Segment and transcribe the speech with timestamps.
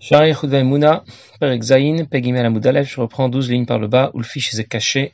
[0.00, 0.14] Je
[3.00, 5.12] reprends 12 lignes par le bas, fiche est caché,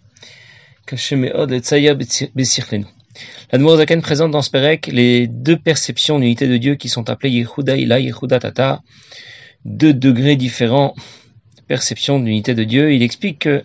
[0.87, 2.87] caché et Tsaya Bessirlenu.
[3.53, 7.31] La Zaken présente dans ce Perek les deux perceptions d'unité de Dieu qui sont appelées
[7.31, 8.83] Yehuda Ila, Yehuda Tata,
[9.65, 10.95] deux degrés différents
[11.67, 12.93] perception d'unité de Dieu.
[12.93, 13.65] Il explique que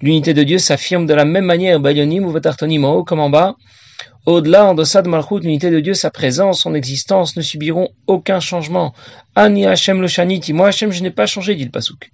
[0.00, 3.30] l'unité de Dieu s'affirme de la même manière, Bayonim ou Vatartonim en haut comme en
[3.30, 3.56] bas,
[4.32, 8.40] au-delà, en deçà de Malchut, l'unité de Dieu, sa présence, son existence ne subiront aucun
[8.40, 8.92] changement.
[9.34, 10.52] Ani Hashem lo shaniti.
[10.52, 12.10] Moi, Hashem, je n'ai pas changé, dit le Pasouk.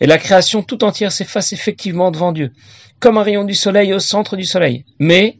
[0.00, 2.52] Et la création tout entière s'efface effectivement devant Dieu,
[3.00, 4.84] comme un rayon du soleil au centre du soleil.
[5.00, 5.38] Mais,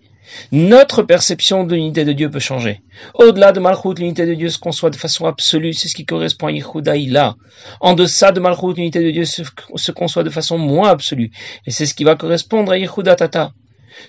[0.50, 2.82] notre perception de l'unité de Dieu peut changer.
[3.14, 6.48] Au-delà de Malchut, l'unité de Dieu se conçoit de façon absolue, c'est ce qui correspond
[6.48, 7.36] à Yehuda
[7.80, 11.30] En deçà de Malchut, l'unité de Dieu se, conçoit de façon moins absolue,
[11.66, 13.52] et c'est ce qui va correspondre à Yehuda Tata.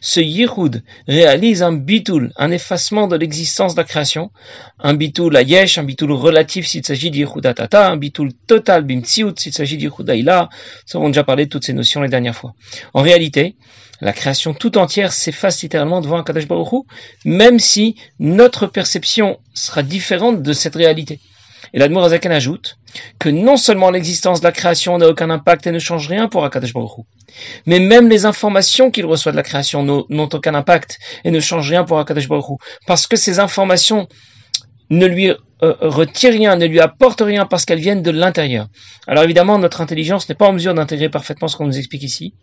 [0.02, 4.32] Ce Yichud réalise un bitul, un effacement de l'existence de la création,
[4.80, 9.54] un bitul à yesh, un bitul relatif s'il s'agit Tata, un bitul total bimtsiut s'il
[9.54, 10.50] s'agit d'Yehudaïla.
[10.94, 12.53] Nous avons déjà parlé de toutes ces notions les dernières fois.
[12.94, 13.56] En réalité,
[14.02, 16.86] la création tout entière s'efface littéralement devant un Kadosh Baruch
[17.26, 21.20] même si notre perception sera différente de cette réalité.
[21.73, 22.78] Et l'Admour Azaken ajoute
[23.20, 26.46] que non seulement l'existence de la création n'a aucun impact et ne change rien pour
[26.46, 26.73] Akadosh
[27.66, 31.70] mais même les informations qu'il reçoit de la création n'ont aucun impact et ne changent
[31.70, 32.28] rien pour Akadosh
[32.86, 34.08] parce que ces informations
[34.90, 35.32] ne lui
[35.64, 35.73] euh,
[36.23, 38.68] rien, ne lui apportent rien parce qu'elles viennent de l'intérieur.
[39.08, 42.34] Alors évidemment, notre intelligence n'est pas en mesure d'intégrer parfaitement ce qu'on nous explique ici.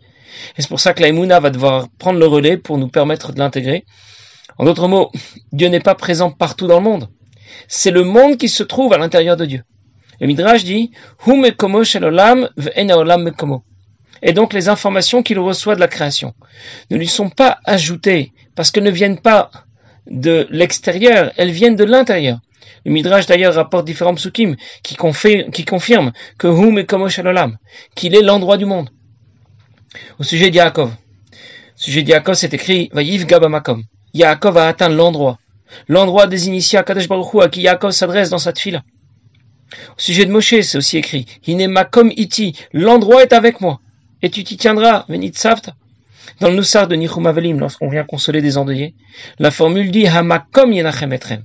[0.57, 3.39] Et c'est pour ça que la va devoir prendre le relais pour nous permettre de
[3.39, 3.85] l'intégrer.
[4.57, 5.11] En d'autres mots,
[5.51, 7.09] Dieu n'est pas présent partout dans le monde
[7.67, 9.63] c'est le monde qui se trouve à l'intérieur de Dieu.
[10.19, 10.91] Le Midrash dit
[14.21, 16.33] Et donc les informations qu'il reçoit de la création
[16.89, 19.51] ne lui sont pas ajoutées parce qu'elles ne viennent pas
[20.09, 22.39] de l'extérieur, elles viennent de l'intérieur.
[22.85, 26.85] Le Midrash d'ailleurs rapporte différents psukim qui, confirment que Hum et
[27.95, 28.89] qu'il est l'endroit du monde.
[30.19, 30.89] Au sujet d'Yaakov.
[30.89, 30.93] Au
[31.75, 33.83] sujet d'Yaakov, c'est écrit Vayiv Gabamakom.
[34.13, 35.39] Yaakov a atteint l'endroit
[35.87, 38.83] l'endroit des initiés à Kadesh Baruch à qui Yaakov s'adresse dans cette fila.
[39.97, 43.79] Au sujet de Moshe, c'est aussi écrit iti, l'endroit est avec moi,
[44.21, 45.73] et tu t'y tiendras, venit savta.
[46.39, 48.93] Dans le Nussar de Nichum Avelim, lorsqu'on vient consoler des endeuillés,
[49.39, 51.43] la formule dit Hamakom yenachem etrem.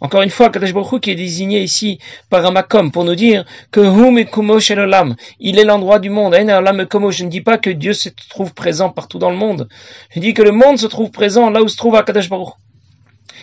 [0.00, 3.80] Encore une fois, Kadesh Baruch qui est désigné ici par Hamakom pour nous dire que
[3.80, 6.34] Hum et Kumo Shelolam, il est l'endroit du monde.
[6.34, 9.68] Je ne dis pas que Dieu se trouve présent partout dans le monde.
[10.10, 12.54] Je dis que le monde se trouve présent là où se trouve Akadosh Baruch.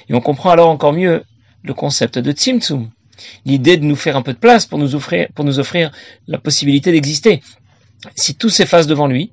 [0.09, 1.23] Et on comprend alors encore mieux
[1.63, 2.89] le concept de Tzimtzum,
[3.45, 5.91] l'idée de nous faire un peu de place pour nous offrir, pour nous offrir
[6.27, 7.41] la possibilité d'exister.
[8.15, 9.31] Si tout s'efface devant lui,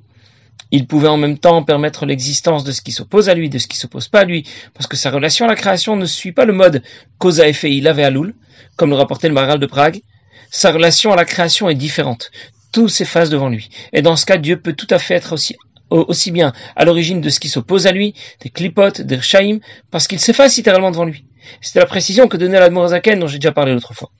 [0.70, 3.66] il pouvait en même temps permettre l'existence de ce qui s'oppose à lui, de ce
[3.66, 4.44] qui s'oppose pas à lui,
[4.75, 6.82] parce que sa relation à la création ne suit pas le mode
[7.19, 8.34] cause à effet il avait à Loul,
[8.76, 10.00] comme le rapportait le Maral de Prague.
[10.50, 12.31] Sa relation à la création est différente.
[12.72, 13.69] Tout s'efface devant lui.
[13.92, 15.56] Et dans ce cas, Dieu peut tout à fait être aussi
[15.91, 19.59] aussi bien à l'origine de ce qui s'oppose à lui, des clipotes, des shaim,
[19.91, 21.25] parce qu'il s'efface littéralement devant lui.
[21.61, 24.11] C'était la précision que donnait l'Admorazaken dont j'ai déjà parlé l'autre fois.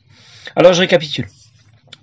[0.57, 1.29] Alors je récapitule.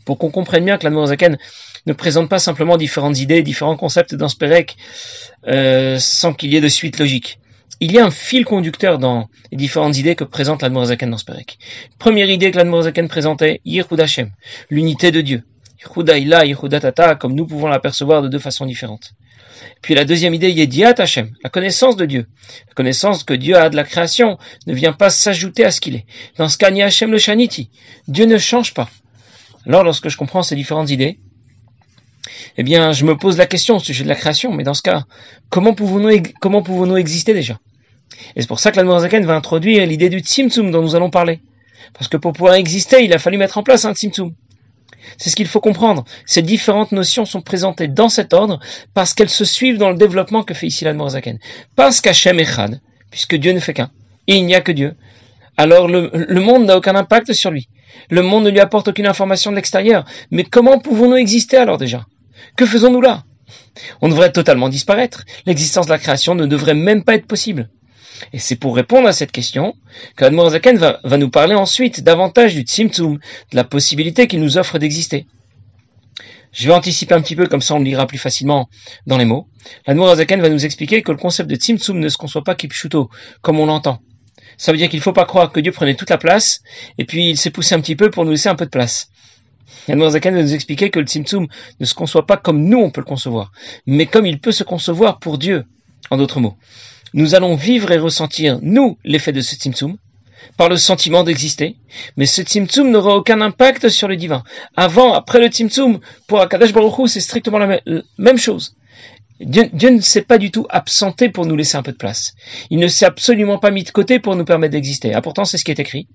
[0.05, 1.37] Pour qu'on comprenne bien que l'Admorazaken
[1.85, 4.35] ne présente pas simplement différentes idées, différents concepts dans ce
[5.47, 7.39] euh, sans qu'il y ait de suite logique.
[7.79, 11.25] Il y a un fil conducteur dans les différentes idées que présente l'Admorazaken dans ce.
[11.99, 14.31] Première idée que l'Admorazaken présentait, Yirhud Hashem,
[14.69, 15.43] l'unité de Dieu.
[15.85, 19.13] Yehuda Ila, Yehuda Tata, comme nous pouvons l'apercevoir de deux façons différentes.
[19.81, 22.27] Puis la deuxième idée, Yediat Hashem, la connaissance de Dieu.
[22.67, 25.95] La connaissance que Dieu a de la création ne vient pas s'ajouter à ce qu'il
[25.95, 26.05] est.
[26.37, 27.69] Dans ce cas, ni Hashem le Shaniti.
[28.07, 28.89] Dieu ne change pas.
[29.65, 31.19] Alors, lorsque je comprends ces différentes idées,
[32.57, 34.81] eh bien, je me pose la question au sujet de la création, mais dans ce
[34.81, 35.03] cas,
[35.49, 37.59] comment pouvons-nous, exister déjà?
[38.35, 41.09] Et c'est pour ça que la Zaken va introduire l'idée du Tzimtzum dont nous allons
[41.09, 41.41] parler.
[41.93, 44.33] Parce que pour pouvoir exister, il a fallu mettre en place un Tzimtzum.
[45.17, 46.05] C'est ce qu'il faut comprendre.
[46.25, 48.59] Ces différentes notions sont présentées dans cet ordre
[48.93, 51.39] parce qu'elles se suivent dans le développement que fait ici l'Admorazaken.
[51.75, 52.81] Parce qu'Hachem est Chad,
[53.11, 53.91] puisque Dieu ne fait qu'un,
[54.27, 54.95] et il n'y a que Dieu.
[55.57, 57.67] Alors le, le monde n'a aucun impact sur lui.
[58.09, 60.05] Le monde ne lui apporte aucune information de l'extérieur.
[60.31, 62.05] Mais comment pouvons-nous exister alors déjà?
[62.55, 63.23] Que faisons-nous là?
[64.01, 65.23] On devrait totalement disparaître.
[65.45, 67.69] L'existence de la création ne devrait même pas être possible.
[68.33, 69.75] Et c'est pour répondre à cette question
[70.15, 74.57] que Zaken va, va, nous parler ensuite davantage du Tzimtzum, de la possibilité qu'il nous
[74.57, 75.25] offre d'exister.
[76.51, 78.69] Je vais anticiper un petit peu, comme ça on le lira plus facilement
[79.05, 79.47] dans les mots.
[79.87, 83.09] Zaken va nous expliquer que le concept de Tzimtzum ne se conçoit pas kipshuto,
[83.41, 84.01] comme on l'entend.
[84.57, 86.61] Ça veut dire qu'il ne faut pas croire que Dieu prenait toute la place,
[86.97, 89.11] et puis il s'est poussé un petit peu pour nous laisser un peu de place.
[89.87, 91.47] Zaken va nous expliquer que le Tzimtzum
[91.79, 93.51] ne se conçoit pas comme nous on peut le concevoir,
[93.85, 95.65] mais comme il peut se concevoir pour Dieu,
[96.09, 96.57] en d'autres mots
[97.13, 99.97] nous allons vivre et ressentir, nous, l'effet de ce Tzimtzum,
[100.55, 101.75] par le sentiment d'exister,
[102.15, 104.43] mais ce Tzimtzum n'aura aucun impact sur le divin.
[104.75, 107.79] Avant, après le Tzimtzum, pour Akadosh Baruch c'est strictement la
[108.17, 108.75] même chose.
[109.39, 112.33] Dieu, ne s'est pas du tout absenté pour nous laisser un peu de place.
[112.71, 115.13] Il ne s'est absolument pas mis de côté pour nous permettre d'exister.
[115.13, 116.07] Ah, pourtant, c'est ce qui est écrit.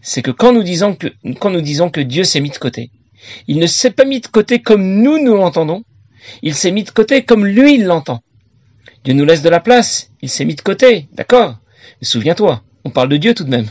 [0.00, 1.08] C'est que quand nous disons que,
[1.38, 2.90] quand nous disons que Dieu s'est mis de côté,
[3.46, 5.82] il ne s'est pas mis de côté comme nous nous l'entendons.
[6.42, 8.22] Il s'est mis de côté comme lui il l'entend.
[9.08, 10.10] Dieu nous laisse de la place.
[10.20, 11.08] Il s'est mis de côté.
[11.14, 11.56] D'accord?
[11.98, 13.64] Mais souviens-toi, on parle de Dieu tout de même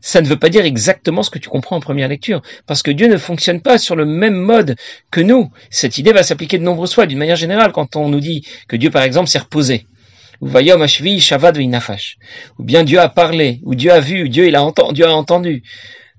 [0.00, 2.92] ça ne veut pas dire exactement ce que tu comprends en première lecture, parce que
[2.92, 4.76] Dieu ne fonctionne pas sur le même mode
[5.10, 5.50] que nous.
[5.70, 8.76] Cette idée va s'appliquer de nombreuses fois, d'une manière générale, quand on nous dit que
[8.76, 9.86] Dieu, par exemple, s'est reposé.
[10.40, 10.46] Ou
[12.58, 15.64] Ou bien Dieu a parlé, ou Dieu a vu, Dieu a entendu, Dieu a entendu.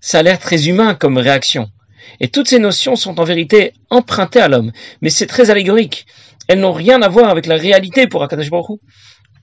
[0.01, 1.69] Ça a l'air très humain comme réaction.
[2.19, 6.05] Et toutes ces notions sont en vérité empruntées à l'homme, mais c'est très allégorique.
[6.49, 8.81] Elles n'ont rien à voir avec la réalité pour Akadash Baruch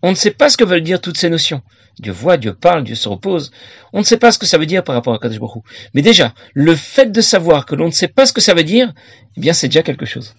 [0.03, 1.63] on ne sait pas ce que veulent dire toutes ces notions.
[1.99, 3.51] Dieu voit, Dieu parle, Dieu se repose.
[3.93, 5.65] On ne sait pas ce que ça veut dire par rapport à Kadosh Baruch
[5.95, 8.65] Mais déjà, le fait de savoir que l'on ne sait pas ce que ça veut
[8.65, 8.93] dire,
[9.37, 10.35] eh bien, c'est déjà quelque chose.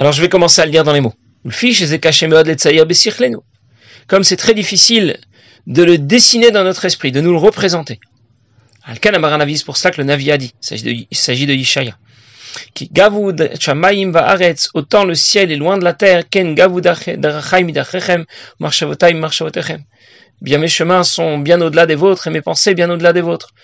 [0.00, 1.14] Alors, je vais commencer à le lire dans les mots.
[4.08, 5.18] Comme c'est très difficile
[5.66, 8.00] de le dessiner dans notre esprit, de nous le représenter.
[8.84, 10.54] Alkan Amaranavis, pour cela que le Navi a dit.
[10.70, 11.98] Il s'agit de Yishaya
[12.74, 16.86] qui gavud shamayim va'aretz, autant le ciel est loin de la terre, ken gavud.
[20.42, 23.54] Bien mes chemins sont bien au-delà des vôtres et mes pensées bien au-delà des vôtres.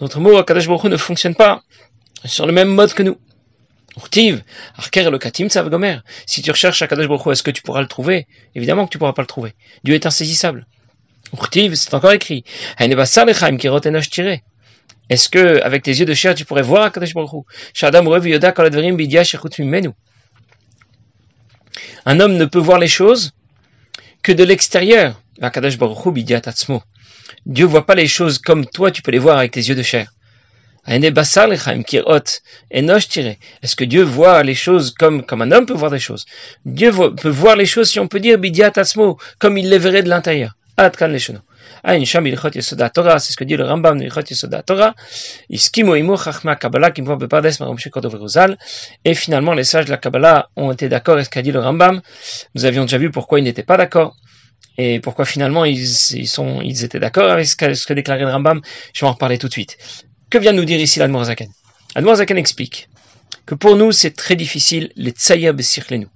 [0.00, 1.62] Notre mot Akadosh Baruch ne fonctionne pas
[2.24, 3.18] sur le même mode que nous.
[6.26, 8.28] Si tu recherches Baruch est-ce que tu pourras le trouver?
[8.54, 9.54] Évidemment que tu pourras pas le trouver.
[9.82, 10.66] Dieu est insaisissable.
[11.74, 12.44] C'est encore écrit.
[15.10, 17.44] Est-ce que, avec tes yeux de chair, tu pourrais voir Akadosh Baruch
[22.06, 23.32] Un homme ne peut voir les choses
[24.22, 25.20] que de l'extérieur.
[27.46, 29.82] Dieu voit pas les choses comme toi, tu peux les voir avec tes yeux de
[29.82, 30.12] chair.
[30.86, 31.10] Est-ce
[33.76, 36.24] que Dieu voit les choses comme, comme un homme peut voir des choses?
[36.64, 38.38] Dieu peut voir les choses, si on peut dire,
[39.38, 40.56] comme il les verrait de l'intérieur.
[41.84, 44.00] C'est ce que dit le Rambam.
[49.04, 51.60] Et finalement, les sages de la Kabbalah ont été d'accord avec ce qu'a dit le
[51.60, 52.00] Rambam?
[52.54, 54.16] Nous avions déjà vu pourquoi ils n'étaient pas d'accord.
[54.78, 58.60] Et pourquoi finalement ils, sont, ils étaient d'accord avec ce qu'a, ce déclaré le Rambam?
[58.94, 59.76] Je vais en reparler tout de suite.
[60.30, 61.48] Que vient nous dire ici l'Admorazaken
[61.96, 62.88] L'Admorazaken explique
[63.46, 65.60] que pour nous, c'est très difficile, les tsayab
[65.90, 66.08] nous,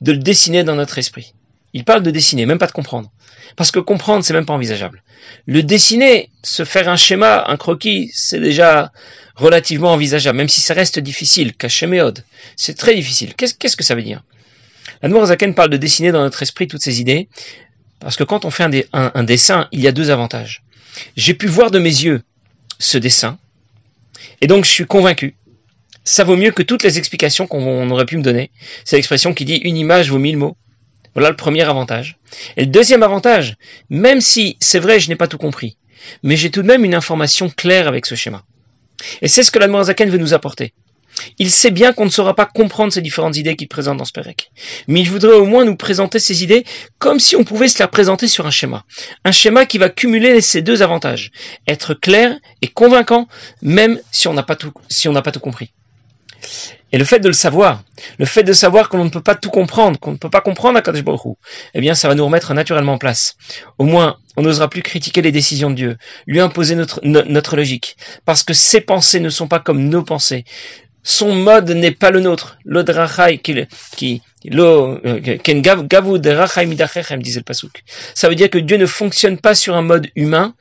[0.00, 1.34] de le dessiner dans notre esprit.
[1.72, 3.10] Il parle de dessiner, même pas de comprendre.
[3.56, 5.02] Parce que comprendre, c'est même pas envisageable.
[5.46, 8.92] Le dessiner, se faire un schéma, un croquis, c'est déjà
[9.36, 11.52] relativement envisageable, même si ça reste difficile,
[11.86, 12.24] méode.
[12.56, 13.34] C'est très difficile.
[13.34, 14.22] Qu'est-ce que ça veut dire?
[15.02, 17.28] La Zaken parle de dessiner dans notre esprit toutes ces idées,
[18.00, 20.62] parce que quand on fait un dessin, il y a deux avantages.
[21.16, 22.22] J'ai pu voir de mes yeux
[22.78, 23.38] ce dessin,
[24.40, 25.34] et donc je suis convaincu.
[26.04, 28.50] Ça vaut mieux que toutes les explications qu'on aurait pu me donner.
[28.84, 30.56] C'est l'expression qui dit une image vaut mille mots.
[31.14, 32.18] Voilà le premier avantage.
[32.56, 33.56] Et le deuxième avantage,
[33.90, 35.76] même si c'est vrai, je n'ai pas tout compris,
[36.22, 38.44] mais j'ai tout de même une information claire avec ce schéma.
[39.20, 40.72] Et c'est ce que la Zaken veut nous apporter.
[41.38, 44.12] Il sait bien qu'on ne saura pas comprendre ces différentes idées qu'il présente dans ce
[44.12, 44.50] Pérec.
[44.88, 46.64] Mais il voudrait au moins nous présenter ces idées
[46.98, 48.84] comme si on pouvait se les représenter sur un schéma.
[49.24, 51.30] Un schéma qui va cumuler ces deux avantages.
[51.68, 53.28] Être clair et convaincant,
[53.60, 55.72] même si on n'a pas tout compris.
[56.92, 57.82] Et le fait de le savoir,
[58.18, 60.78] le fait de savoir qu'on ne peut pas tout comprendre, qu'on ne peut pas comprendre
[60.78, 61.36] Akadosh Baruch
[61.74, 63.36] eh bien, ça va nous remettre naturellement en place.
[63.78, 65.96] Au moins, on n'osera plus critiquer les décisions de Dieu,
[66.26, 67.96] lui imposer notre, notre logique,
[68.26, 70.44] parce que ses pensées ne sont pas comme nos pensées.
[71.02, 72.58] Son mode n'est pas le nôtre.
[72.64, 75.40] L'odrachai qui, qui, lo, euh, disait
[77.40, 77.82] le pasouk.
[78.14, 80.54] Ça veut dire que Dieu ne fonctionne pas sur un mode humain,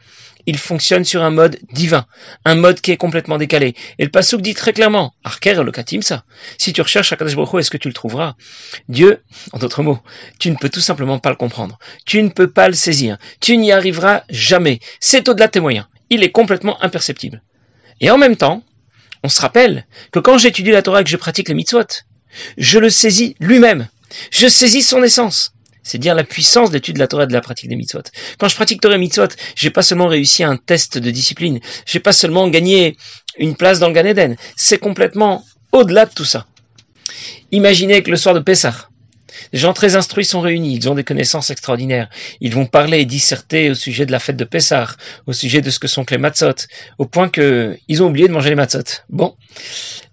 [0.46, 2.06] il fonctionne sur un mode divin,
[2.46, 3.76] un mode qui est complètement décalé.
[4.00, 6.24] Et le Passouk dit très clairement, Arker le Katim ça.
[6.58, 8.36] Si tu recherches Akadosh Baruch est-ce que tu le trouveras?
[8.90, 10.00] Dieu, en d'autres mots,
[10.40, 11.80] tu ne peux tout simplement pas le comprendre.
[12.06, 13.18] Tu ne peux pas le saisir.
[13.40, 14.80] Tu n'y arriveras jamais.
[15.00, 15.86] C'est au-delà de tes moyens.
[16.10, 17.42] Il est complètement imperceptible.
[18.00, 18.64] Et en même temps,
[19.24, 22.04] on se rappelle que quand j'étudie la Torah et que je pratique les mitzvot,
[22.58, 23.88] je le saisis lui-même.
[24.32, 25.54] Je saisis son essence.
[25.84, 28.04] C'est dire la puissance de l'étude de la Torah et de la pratique des mitzvot.
[28.38, 32.00] Quand je pratique Torah et mitzvot, j'ai pas seulement réussi un test de discipline, j'ai
[32.00, 32.98] pas seulement gagné
[33.38, 36.46] une place dans le Gan Eden, c'est complètement au-delà de tout ça.
[37.52, 38.90] Imaginez que le soir de Pessah,
[39.52, 42.10] des gens très instruits sont réunis, ils ont des connaissances extraordinaires.
[42.40, 44.88] Ils vont parler et disserter au sujet de la fête de Pessah,
[45.26, 48.34] au sujet de ce que sont les matzot, au point que ils ont oublié de
[48.34, 49.04] manger les matzot.
[49.10, 49.36] Bon.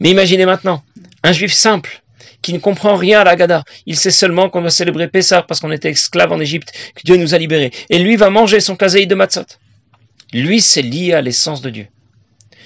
[0.00, 0.82] Mais imaginez maintenant,
[1.22, 2.02] un juif simple,
[2.42, 3.64] qui ne comprend rien à la Gada.
[3.86, 7.16] Il sait seulement qu'on va célébrer Pessah parce qu'on était esclave en Égypte, que Dieu
[7.16, 7.72] nous a libérés.
[7.90, 9.46] Et lui va manger son kazaï de matzot.
[10.32, 11.86] Lui, c'est lié à l'essence de Dieu.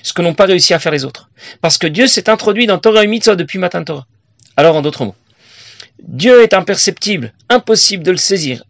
[0.02, 1.30] Ce que n'ont pas réussi à faire les autres.
[1.60, 4.06] Parce que Dieu s'est introduit dans Torah et Mitzvah depuis Matan Torah.
[4.56, 5.14] Alors, en d'autres mots,
[6.02, 8.64] Dieu est imperceptible, impossible de le saisir,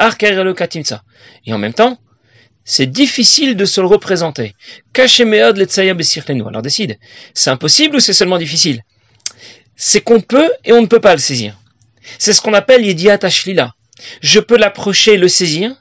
[1.46, 1.98] et en même temps,
[2.64, 4.54] c'est difficile de se le représenter.
[4.94, 6.98] Alors décide,
[7.34, 8.82] c'est impossible ou c'est seulement difficile?
[9.76, 11.58] C'est qu'on peut et on ne peut pas le saisir.
[12.18, 13.74] C'est ce qu'on appelle Yediat Ashlila.
[14.20, 15.74] Je peux l'approcher et le saisir,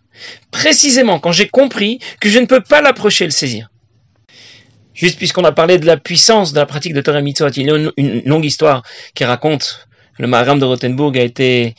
[0.51, 3.69] précisément quand j'ai compris que je ne peux pas l'approcher et le saisir.
[4.93, 7.71] Juste puisqu'on a parlé de la puissance de la pratique de Torah Mitzvot, il y
[7.71, 8.83] a une, longue histoire
[9.15, 9.87] qui raconte
[10.19, 11.73] le Maharam de Rothenburg a été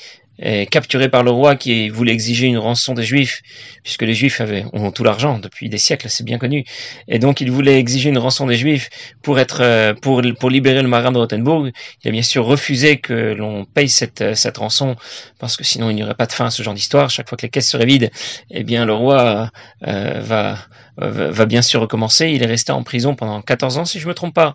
[0.70, 3.42] capturé par le roi qui voulait exiger une rançon des Juifs,
[3.82, 6.64] puisque les Juifs avaient, ont tout l'argent depuis des siècles, c'est bien connu.
[7.08, 8.90] Et donc il voulait exiger une rançon des Juifs
[9.22, 10.20] pour être, euh, pour,
[10.50, 11.70] libérer le marin de Rothenburg.
[12.02, 14.96] Il a bien sûr refusé que l'on paye cette, cette rançon,
[15.38, 17.10] parce que sinon il n'y aurait pas de fin à ce genre d'histoire.
[17.10, 18.10] Chaque fois que les caisses seraient vides,
[18.50, 19.50] eh bien le roi
[19.86, 20.58] euh, va,
[20.96, 22.30] va bien sûr recommencer.
[22.30, 24.54] Il est resté en prison pendant 14 ans, si je me trompe pas.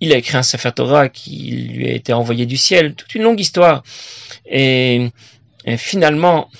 [0.00, 3.22] Il a écrit un Sefer Torah qui lui a été envoyé du ciel, toute une
[3.22, 3.82] longue histoire.
[4.44, 5.10] Et,
[5.76, 6.50] finalement,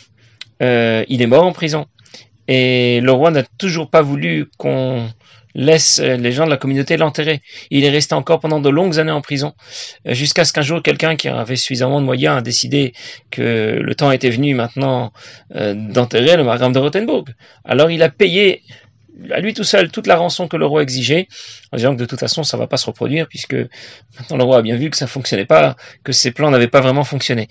[0.63, 1.87] euh, il est mort en prison.
[2.49, 5.09] Et le roi n'a toujours pas voulu qu'on
[5.57, 7.41] laisse les gens de la communauté l'enterrer.
[7.71, 9.55] Il est resté encore pendant de longues années en prison,
[10.07, 12.93] euh, jusqu'à ce qu'un jour quelqu'un qui avait suffisamment de moyens a décidé
[13.31, 15.13] que le temps était venu maintenant
[15.55, 17.31] euh, d'enterrer le margrave de Rothenburg.
[17.65, 18.63] Alors il a payé
[19.31, 21.29] à lui tout seul toute la rançon que le roi exigeait,
[21.73, 23.57] en disant que de toute façon ça va pas se reproduire puisque
[24.19, 26.81] maintenant le roi a bien vu que ça fonctionnait pas, que ses plans n'avaient pas
[26.81, 27.49] vraiment fonctionné.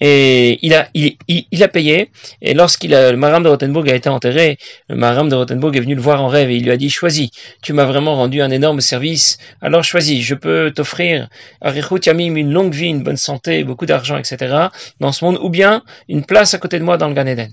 [0.00, 2.10] Et il a, il, il, a payé.
[2.40, 5.80] Et lorsqu'il a, le maram de Rothenburg a été enterré, le maram de Rothenburg est
[5.80, 7.30] venu le voir en rêve et il lui a dit, choisis,
[7.62, 9.38] tu m'as vraiment rendu un énorme service.
[9.60, 11.28] Alors choisis, je peux t'offrir,
[11.60, 14.68] Arichut Yamim, une longue vie, une bonne santé, beaucoup d'argent, etc.
[15.00, 17.52] dans ce monde, ou bien une place à côté de moi dans le Gan Eden.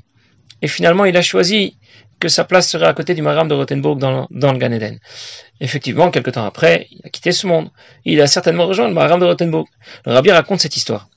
[0.61, 1.77] Et finalement, il a choisi
[2.19, 4.99] que sa place serait à côté du Maram de Rothenburg dans, le Gan Eden.
[5.59, 7.69] Effectivement, quelque temps après, il a quitté ce monde.
[8.03, 9.67] Il a certainement rejoint le Maram de Rothenburg.
[10.05, 11.09] Le rabbi raconte cette histoire.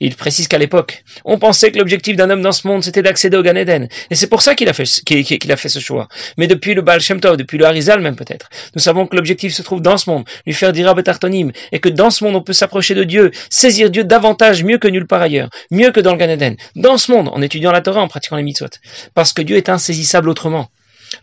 [0.00, 3.36] Il précise qu'à l'époque, on pensait que l'objectif d'un homme dans ce monde, c'était d'accéder
[3.36, 3.88] au Gan Eden.
[4.10, 6.08] Et c'est pour ça qu'il a, fait, a fait ce choix.
[6.38, 9.54] Mais depuis le Baal Shem Tov, depuis le Harizal même peut-être, nous savons que l'objectif
[9.54, 12.42] se trouve dans ce monde, lui faire dire Betartonim, et que dans ce monde, on
[12.42, 16.12] peut s'approcher de Dieu, saisir Dieu davantage, mieux que nulle part ailleurs, mieux que dans
[16.12, 16.56] le Gan Eden.
[16.74, 18.66] Dans ce monde, en étudiant la Torah, en pratiquant les mitzvot.
[19.14, 20.70] Parce que Dieu est insaisissable autrement.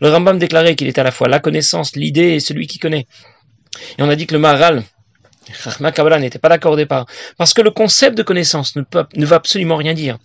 [0.00, 3.06] Le Rambam déclarait qu'il est à la fois la connaissance, l'idée et celui qui connaît.
[3.98, 4.82] Et on a dit que le Maharal,
[5.52, 8.82] Chachma Kabbalah n'était pas d'accord au départ, parce que le concept de connaissance ne,
[9.16, 10.18] veut absolument rien dire.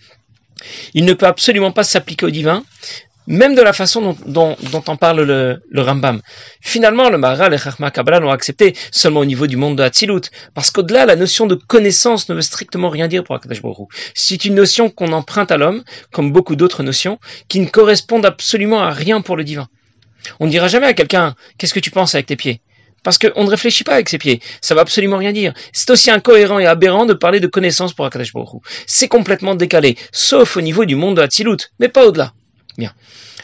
[0.93, 2.63] Il ne peut absolument pas s'appliquer au divin,
[3.27, 4.57] même de la façon dont,
[4.87, 6.21] en parle le, Rambam.
[6.61, 10.31] Finalement, le Maharal et Chachma Kabbalah l'ont accepté seulement au niveau du monde de Hatzilut,
[10.55, 13.61] parce qu'au-delà, la notion de connaissance ne veut strictement rien dire pour Akadosh
[14.15, 18.81] C'est une notion qu'on emprunte à l'homme, comme beaucoup d'autres notions, qui ne correspondent absolument
[18.81, 19.67] à rien pour le divin.
[20.39, 22.61] On ne dira jamais à quelqu'un, qu'est-ce que tu penses avec tes pieds?
[23.03, 24.41] Parce qu'on ne réfléchit pas avec ses pieds.
[24.61, 25.53] Ça va absolument rien dire.
[25.73, 28.33] C'est aussi incohérent et aberrant de parler de connaissance pour Akadosh
[28.85, 32.33] C'est complètement décalé, sauf au niveau du monde de Hatzilut, mais pas au-delà.
[32.77, 32.93] Bien.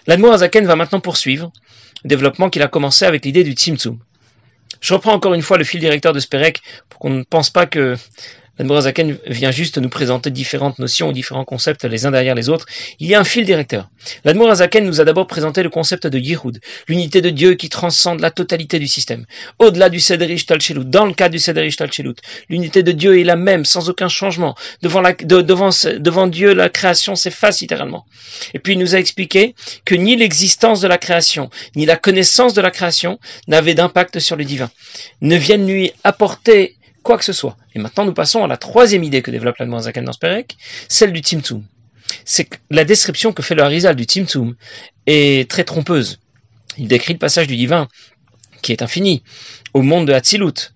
[0.08, 1.52] L'Admour Azaken va maintenant poursuivre
[2.04, 4.00] le développement qu'il a commencé avec l'idée du Tzimtzum.
[4.82, 7.66] Je reprends encore une fois le fil directeur de Sperek pour qu'on ne pense pas
[7.66, 7.96] que
[8.58, 12.66] Zaken vient juste nous présenter différentes notions ou différents concepts les uns derrière les autres.
[13.00, 13.90] Il y a un fil directeur.
[14.26, 18.32] Zaken nous a d'abord présenté le concept de Yehud, l'unité de Dieu qui transcende la
[18.32, 19.26] totalité du système.
[19.60, 22.16] Au-delà du Sederish Talchelut, dans le cas du Sederish Talchelut,
[22.50, 24.56] l'unité de Dieu est la même, sans aucun changement.
[24.82, 28.06] Devant Dieu, la création s'efface littéralement.
[28.54, 32.54] Et puis il nous a expliqué que ni l'existence de la création, ni la connaissance
[32.54, 34.70] de la création n'avaient d'impact sur le divin,
[35.22, 37.56] ne viennent lui apporter quoi que ce soit.
[37.76, 40.58] Et maintenant, nous passons à la troisième idée que développe l'Allemand Zaken dans Sperek,
[40.90, 41.64] celle du Tzimtzum.
[42.26, 44.56] C'est que la description que fait le Harizal du Tzimtzum
[45.06, 46.20] est très trompeuse.
[46.78, 47.88] Il décrit le passage du divin,
[48.64, 49.24] qui est infini,
[49.74, 50.74] au monde de Hatzilut.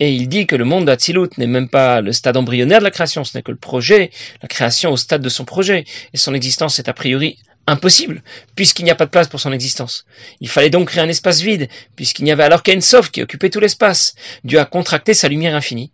[0.00, 2.90] Et il dit que le monde d'Hatzilut n'est même pas le stade embryonnaire de la
[2.90, 4.10] création, ce n'est que le projet,
[4.42, 5.84] la création au stade de son projet.
[6.14, 7.38] Et son existence est a priori
[7.68, 8.22] Impossible,
[8.54, 10.06] puisqu'il n'y a pas de place pour son existence.
[10.40, 13.50] Il fallait donc créer un espace vide, puisqu'il n'y avait alors qu'un Sof qui occupait
[13.50, 14.14] tout l'espace.
[14.42, 15.92] Dieu a contracté sa lumière infinie.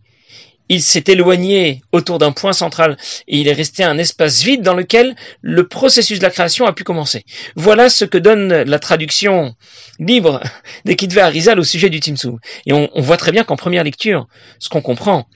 [0.68, 2.96] Il s'est éloigné autour d'un point central
[3.28, 6.72] et il est resté un espace vide dans lequel le processus de la création a
[6.72, 7.24] pu commencer.
[7.54, 9.54] Voilà ce que donne la traduction
[9.98, 10.40] libre
[10.84, 12.38] des Kitvé Arizal au sujet du Timsou.
[12.66, 14.26] Et on, voit très bien qu'en première lecture,
[14.58, 15.26] ce qu'on comprend,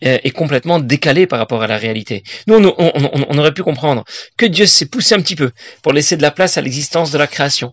[0.00, 2.22] est complètement décalé par rapport à la réalité.
[2.46, 4.04] Nous, on, aurait pu comprendre
[4.36, 5.50] que Dieu s'est poussé un petit peu
[5.82, 7.72] pour laisser de la place à l'existence de la création.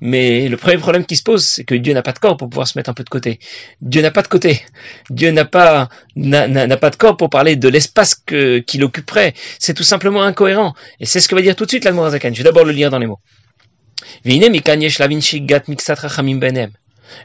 [0.00, 2.48] Mais le premier problème qui se pose, c'est que Dieu n'a pas de corps pour
[2.48, 3.38] pouvoir se mettre un peu de côté.
[3.80, 4.62] Dieu n'a pas de côté.
[5.10, 9.34] Dieu n'a pas n'a pas de corps pour parler de l'espace qu'il occuperait.
[9.60, 10.74] C'est tout simplement incohérent.
[10.98, 12.30] Et c'est ce que va dire tout de suite l'Admorazakan.
[12.32, 13.20] Je vais d'abord le lire dans les mots.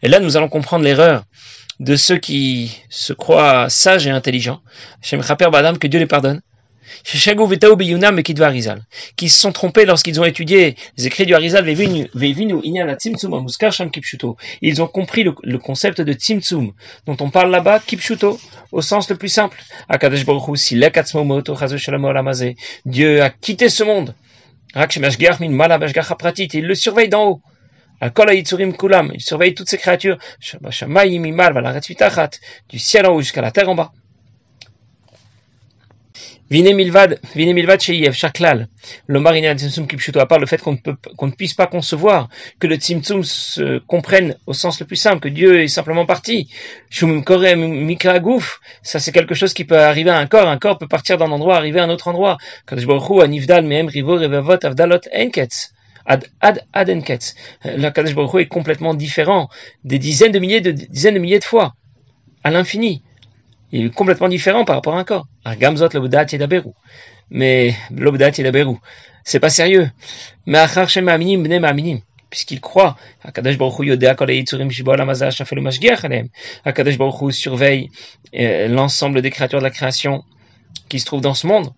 [0.01, 1.24] Et là, nous allons comprendre l'erreur
[1.79, 4.62] de ceux qui se croient sages et intelligents.
[5.51, 6.41] Badam, que Dieu les pardonne.
[9.15, 11.67] Qui se sont trompés lorsqu'ils ont étudié les écrits du Harizal,
[14.62, 16.72] ils ont compris le, concept de Tzimtzum,
[17.06, 18.39] dont on parle là-bas, Kipshuto,
[18.72, 19.62] au sens le plus simple.
[22.86, 24.15] Dieu a quitté ce monde.
[26.53, 27.41] Il le surveille d'en haut.
[28.01, 30.17] Il surveille toutes ces créatures,
[32.69, 33.91] du ciel en haut jusqu'à la terre en bas.
[36.49, 38.69] Vine milvad, vine milvad sheyev, chaklal.
[39.07, 42.67] Le marina kipshuto, à part le fait qu'on ne, peut, ne puisse pas concevoir que
[42.67, 46.49] le tzimtzum se comprenne au sens le plus simple, que Dieu est simplement parti.
[46.89, 50.57] Shum korem mikra gouf, ça c'est quelque chose qui peut arriver à un corps, un
[50.57, 52.37] corps peut partir d'un endroit, arriver à un autre endroit.
[52.71, 55.73] Baruch anivdal mehem rivo revavot avdalot enketz.
[56.07, 57.35] Ad, ad, ad enketz.
[57.63, 59.49] La Kadosh baruch est complètement différent
[59.83, 61.75] des dizaines de milliers de dizaines de milliers de fois.
[62.43, 63.03] À l'infini.
[63.73, 65.27] Il est complètement différent par rapport à un corps.
[65.59, 65.89] Gamzot.
[67.29, 67.75] Mais
[68.39, 68.77] daberu.
[69.25, 69.89] C'est pas sérieux.
[70.45, 70.65] Mais
[72.29, 76.29] puisqu'il croit, Akadash Baruch Hu yodea kol yitzurim shibol hamazah shafel mashgiach aleim.
[76.65, 77.89] Akadash Baruch Hu surveille
[78.35, 80.23] euh, l'ensemble des créatures de la création
[80.89, 81.69] qui se trouvent dans ce monde.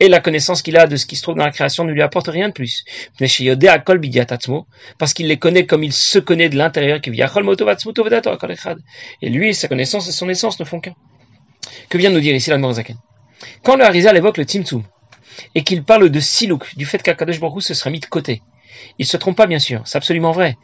[0.00, 2.02] Et la connaissance qu'il a de ce qui se trouve dans la création ne lui
[2.02, 2.84] apporte rien de plus.
[4.98, 7.00] Parce qu'il les connaît comme il se connaît de l'intérieur.
[9.22, 10.94] Et lui, sa connaissance et son essence ne font qu'un.
[11.88, 12.96] Que vient de nous dire ici la Zaken?
[13.62, 14.84] Quand le Harizal évoque le Tzimtzum,
[15.54, 18.42] et qu'il parle de Silouk, du fait qu'Akadosh Baruch se sera mis de côté,
[18.98, 20.56] il se trompe pas bien sûr, c'est absolument vrai.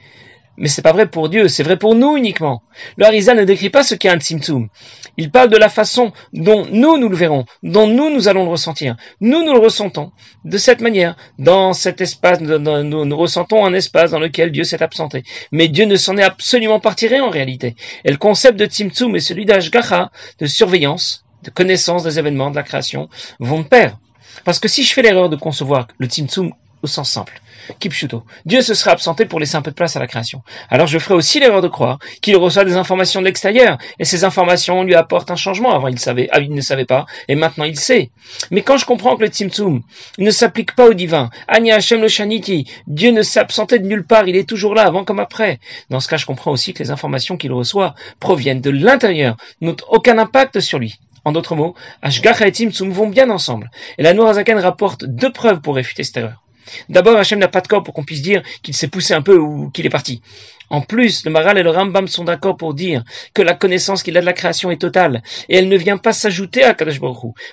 [0.60, 2.62] Mais c'est pas vrai pour Dieu, c'est vrai pour nous uniquement.
[2.98, 4.68] Le Harizal ne décrit pas ce qu'est un Tzimtzum.
[5.16, 8.50] Il parle de la façon dont nous, nous le verrons, dont nous, nous allons le
[8.50, 8.94] ressentir.
[9.22, 10.12] Nous, nous le ressentons
[10.44, 15.24] de cette manière, dans cet espace, nous, ressentons un espace dans lequel Dieu s'est absenté.
[15.50, 17.74] Mais Dieu ne s'en est absolument pas tiré en réalité.
[18.04, 22.56] Et le concept de Tzimtzum et celui d'Ashgacha, de surveillance, de connaissance des événements de
[22.56, 23.96] la création, vont de pair.
[24.44, 27.40] Parce que si je fais l'erreur de concevoir le Tzimtzum au sens simple.
[27.78, 28.24] Kipshuto.
[28.46, 30.42] Dieu se serait absenté pour laisser un peu de place à la création.
[30.70, 34.24] Alors je ferai aussi l'erreur de croire qu'il reçoit des informations de l'extérieur, et ces
[34.24, 35.72] informations lui apportent un changement.
[35.72, 38.10] Avant il savait, ah, il ne savait pas, et maintenant il sait.
[38.50, 39.82] Mais quand je comprends que le Tzimtzum
[40.18, 44.28] ne s'applique pas au divin, Anya Hashem le Shaniti, Dieu ne absenté de nulle part,
[44.28, 45.60] il est toujours là, avant comme après.
[45.90, 49.76] Dans ce cas, je comprends aussi que les informations qu'il reçoit proviennent de l'intérieur, n'ont
[49.88, 50.98] aucun impact sur lui.
[51.24, 53.70] En d'autres mots, Ashgacha et Tzimtzum vont bien ensemble.
[53.98, 56.42] Et la Nourazaken rapporte deux preuves pour réfuter cette erreur.
[56.88, 59.36] D'abord, Hachem n'a pas de corps pour qu'on puisse dire qu'il s'est poussé un peu
[59.36, 60.22] ou qu'il est parti.
[60.70, 63.02] En plus, le Maral et le Rambam sont d'accord pour dire
[63.34, 66.12] que la connaissance qu'il a de la création est totale, et elle ne vient pas
[66.12, 67.00] s'ajouter à Kadosh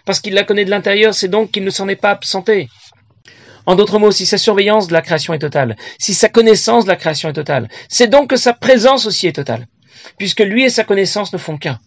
[0.06, 2.70] parce qu'il la connaît de l'intérieur, c'est donc qu'il ne s'en est pas absenté.
[3.66, 6.90] En d'autres mots, si sa surveillance de la création est totale, si sa connaissance de
[6.90, 9.66] la création est totale, c'est donc que sa présence aussi est totale,
[10.20, 11.80] puisque lui et sa connaissance ne font qu'un.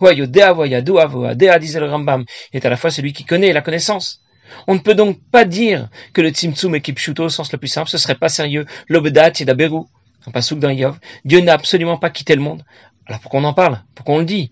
[0.00, 4.20] Dea disait le Rambam, est à la fois celui qui connaît la connaissance.
[4.66, 7.68] On ne peut donc pas dire que le Tzimtzum est Kipshuto au sens le plus
[7.68, 8.66] simple, ce serait pas sérieux.
[8.88, 9.84] L'Obedat et d'Aberu,
[10.26, 10.98] un Yov.
[11.24, 12.64] Dieu n'a absolument pas quitté le monde.
[13.06, 13.82] Alors pourquoi on en parle?
[13.94, 14.50] Pourquoi on le dit?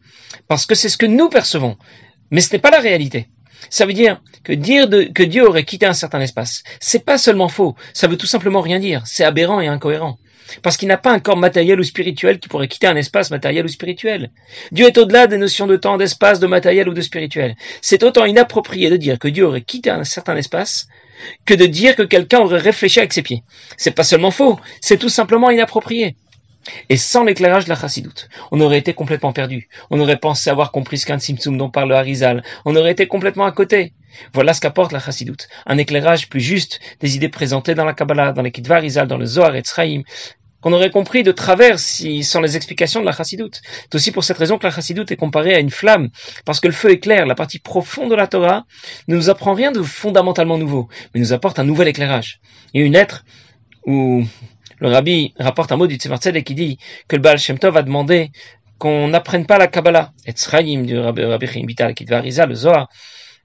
[0.49, 1.77] Parce que c'est ce que nous percevons.
[2.31, 3.29] Mais ce n'est pas la réalité.
[3.71, 7.49] Ça veut dire que dire que Dieu aurait quitté un certain espace, c'est pas seulement
[7.49, 10.19] faux, ça veut tout simplement rien dire, c'est aberrant et incohérent.
[10.63, 13.65] Parce qu'il n'a pas un corps matériel ou spirituel qui pourrait quitter un espace matériel
[13.65, 14.31] ou spirituel.
[14.71, 17.57] Dieu est au-delà des notions de temps, d'espace, de matériel ou de spirituel.
[17.81, 20.89] C'est autant inapproprié de dire que Dieu aurait quitté un certain espace
[21.45, 23.45] que de dire que quelqu'un aurait réfléchi avec ses pieds.
[23.77, 26.17] C'est pas seulement faux, c'est tout simplement inapproprié.
[26.89, 29.69] Et sans l'éclairage de la chassidoute, on aurait été complètement perdu.
[29.91, 32.45] On aurait pensé avoir compris ce qu'un simtsum dont parle le Harizal.
[32.65, 33.93] On aurait été complètement à côté.
[34.33, 35.49] Voilà ce qu'apporte la chassidoute.
[35.67, 39.19] Un éclairage plus juste des idées présentées dans la Kabbalah, dans les Kitva Harizal, dans
[39.19, 40.03] le Zohar et Tzraïm,
[40.63, 43.61] qu'on aurait compris de travers si, sans les explications de la chassidoute.
[43.83, 46.09] C'est aussi pour cette raison que la chassidoute est comparée à une flamme,
[46.45, 48.65] parce que le feu éclaire, la partie profonde de la Torah
[49.09, 52.41] ne nous apprend rien de fondamentalement nouveau, mais nous apporte un nouvel éclairage.
[52.73, 53.25] Il y a une lettre
[53.85, 54.25] où
[54.79, 57.77] le rabbi rapporte un mot du Tzemar et qui dit que le Baal Shem Tov
[57.77, 58.31] a demandé
[58.79, 62.89] qu'on n'apprenne pas la Kabbalah, et Tzraïm du rabbi, rabbi Chaim Vital, qui le Zohar,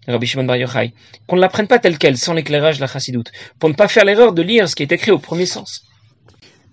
[0.07, 0.93] Rabbi Shimon Bar Yochai,
[1.27, 4.05] qu'on ne l'apprenne pas telle qu'elle, sans l'éclairage de la chassidoute, pour ne pas faire
[4.05, 5.83] l'erreur de lire ce qui est écrit au premier sens.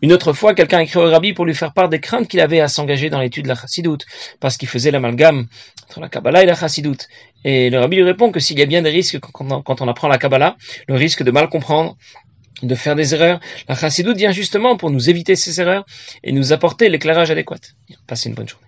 [0.02, 2.60] Une autre fois, quelqu'un écrit au rabbi pour lui faire part des craintes qu'il avait
[2.60, 4.04] à s'engager dans l'étude de la chassidoute,
[4.38, 5.46] parce qu'il faisait l'amalgame
[5.84, 7.08] entre la Kabbalah et la chassidoute.
[7.44, 10.08] Et le rabbi lui répond que s'il y a bien des risques quand on apprend
[10.08, 10.56] la Kabbalah,
[10.88, 11.96] le risque de mal comprendre,
[12.62, 13.40] de faire des erreurs.
[13.68, 15.84] La chassidoute vient justement pour nous éviter ces erreurs
[16.22, 17.56] et nous apporter l'éclairage adéquat.
[18.06, 18.66] Passez une bonne journée.